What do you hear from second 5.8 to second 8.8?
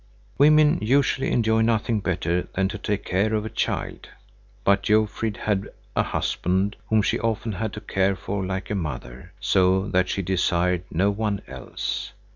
a husband, whom she often had to care for like a